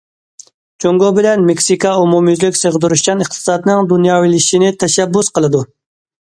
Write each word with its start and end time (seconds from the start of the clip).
جۇڭگو 0.85 1.09
بىلەن 1.17 1.43
مېكسىكا 1.49 1.91
ئومۇميۈزلۈك، 2.03 2.57
سىغدۇرۇشچان 2.61 3.21
ئىقتىسادنىڭ 3.27 3.91
دۇنياۋىلىشىشىنى 3.93 4.73
تەشەببۇس 4.87 5.31
قىلىدۇ. 5.37 5.63